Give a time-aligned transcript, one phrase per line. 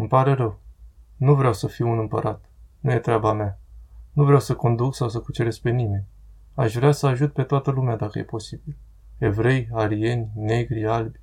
[0.00, 0.60] Îmi pare rău.
[1.16, 2.44] Nu vreau să fiu un împărat.
[2.78, 3.60] Nu e treaba mea.
[4.12, 6.06] Nu vreau să conduc sau să cuceresc pe nimeni.
[6.54, 8.76] Aș vrea să ajut pe toată lumea dacă e posibil.
[9.18, 11.20] Evrei, arieni, negri, albi.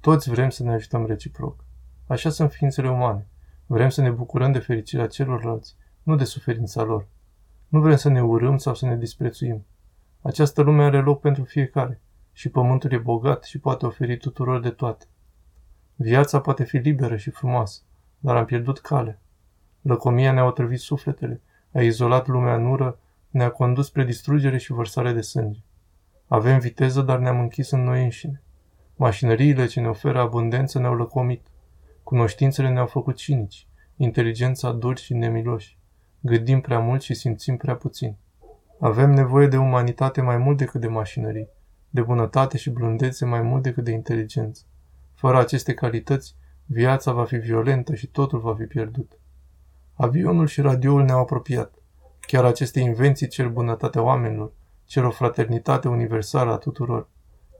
[0.00, 1.64] Toți vrem să ne ajutăm reciproc.
[2.06, 3.26] Așa sunt ființele umane.
[3.66, 7.06] Vrem să ne bucurăm de fericirea celorlalți, nu de suferința lor.
[7.68, 9.66] Nu vrem să ne urâm sau să ne disprețuim.
[10.20, 12.00] Această lume are loc pentru fiecare
[12.32, 15.06] și pământul e bogat și poate oferi tuturor de toate.
[15.94, 17.82] Viața poate fi liberă și frumoasă,
[18.22, 19.20] dar am pierdut cale.
[19.80, 21.40] Lăcomia ne-a otrăvit sufletele,
[21.72, 22.98] a izolat lumea în ură,
[23.30, 25.60] ne-a condus spre distrugere și vărsare de sânge.
[26.26, 28.42] Avem viteză, dar ne-am închis în noi înșine.
[28.96, 31.46] Mașinăriile ce ne oferă abundență ne-au lăcomit.
[32.02, 35.78] Cunoștințele ne-au făcut cinici, inteligența dulci și nemiloși.
[36.20, 38.16] Gândim prea mult și simțim prea puțin.
[38.80, 41.48] Avem nevoie de umanitate mai mult decât de mașinării,
[41.90, 44.62] de bunătate și blândețe mai mult decât de inteligență.
[45.14, 49.12] Fără aceste calități, viața va fi violentă și totul va fi pierdut.
[49.94, 51.74] Avionul și radioul ne-au apropiat.
[52.20, 54.52] Chiar aceste invenții cer bunătatea oamenilor,
[54.84, 57.08] cer o fraternitate universală a tuturor.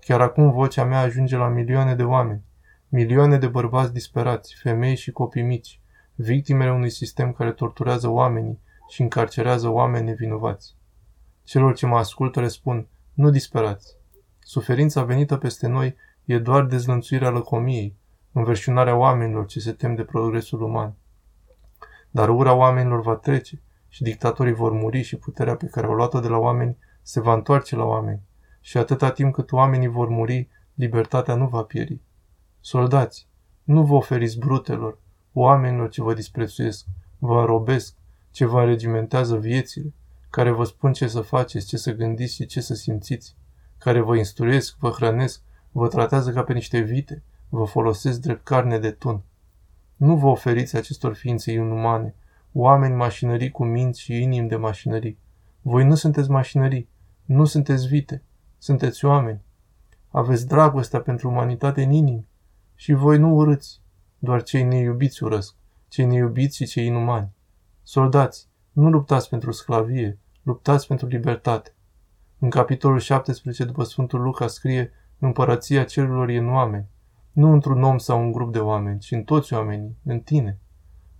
[0.01, 2.43] Chiar acum vocea mea ajunge la milioane de oameni,
[2.89, 5.81] milioane de bărbați disperați, femei și copii mici,
[6.15, 10.77] victimele unui sistem care torturează oamenii și încarcerează oameni nevinovați.
[11.45, 13.97] Celor ce mă ascultă le spun, nu disperați.
[14.39, 17.97] Suferința venită peste noi e doar dezlănțuirea lăcomiei,
[18.33, 20.95] înverșunarea oamenilor ce se tem de progresul uman.
[22.11, 26.21] Dar ura oamenilor va trece și dictatorii vor muri și puterea pe care au luat-o
[26.21, 28.21] de la oameni se va întoarce la oameni.
[28.61, 32.01] Și atâta timp cât oamenii vor muri, libertatea nu va pieri.
[32.61, 33.29] Soldați,
[33.63, 34.99] nu vă oferiți brutelor,
[35.33, 36.87] oamenilor ce vă disprețuiesc,
[37.19, 37.95] vă înrobesc,
[38.31, 39.93] ce vă înregimentează viețile,
[40.31, 43.37] care vă spun ce să faceți, ce să gândiți și ce să simțiți,
[43.79, 47.23] care vă instruiesc, vă hrănesc, vă tratează ca pe niște vite,
[47.55, 49.23] vă folosesc drept carne de tun.
[49.97, 52.15] Nu vă oferiți acestor ființe inumane,
[52.53, 55.19] oameni mașinării cu minți și inimi de mașinării.
[55.63, 56.89] Voi nu sunteți mașinării,
[57.25, 58.23] nu sunteți vite,
[58.59, 59.41] sunteți oameni.
[60.09, 62.27] Aveți dragostea pentru umanitate în inimi
[62.75, 63.81] și voi nu urâți,
[64.19, 65.55] doar cei neiubiți urăsc,
[65.89, 67.33] cei neiubiți și cei inumani.
[67.83, 71.75] Soldați, nu luptați pentru sclavie, luptați pentru libertate.
[72.39, 76.87] În capitolul 17 după Sfântul Luca scrie Împărăția cerurilor e în oameni,
[77.33, 80.59] nu într-un om sau un grup de oameni, ci în toți oamenii, în tine.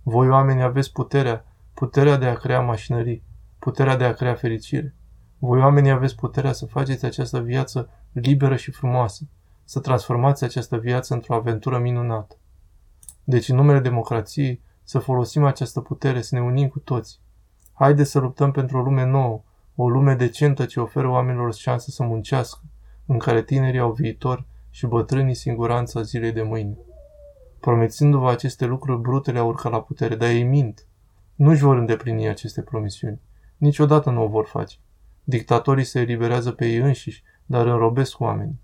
[0.03, 3.23] Voi oameni aveți puterea, puterea de a crea mașinării,
[3.59, 4.95] puterea de a crea fericire.
[5.37, 9.27] Voi oamenii aveți puterea să faceți această viață liberă și frumoasă,
[9.63, 12.35] să transformați această viață într-o aventură minunată.
[13.23, 17.19] Deci, în numele democrației, să folosim această putere, să ne unim cu toți.
[17.73, 19.43] Haideți să luptăm pentru o lume nouă,
[19.75, 22.61] o lume decentă ce oferă oamenilor șansă să muncească,
[23.05, 26.77] în care tinerii au viitor și bătrânii siguranța zilei de mâine.
[27.59, 30.87] Promițându-vă aceste lucruri, brutele au urcat la putere, dar ei mint.
[31.35, 33.21] Nu-și vor îndeplini aceste promisiuni.
[33.57, 34.77] Niciodată nu o vor face.
[35.23, 38.61] Dictatorii se eliberează pe ei înșiși, dar înrobesc oamenii.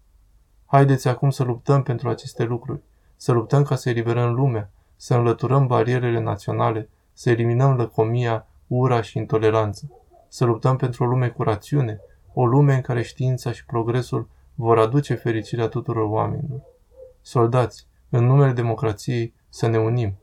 [0.65, 2.81] Haideți acum să luptăm pentru aceste lucruri,
[3.15, 9.17] să luptăm ca să eliberăm lumea, să înlăturăm barierele naționale, să eliminăm lăcomia, ura și
[9.17, 9.91] intoleranță,
[10.27, 11.99] să luptăm pentru o lume cu rațiune,
[12.33, 16.61] o lume în care știința și progresul vor aduce fericirea tuturor oamenilor.
[17.21, 20.17] Soldați, în numele democrației, să ne unim,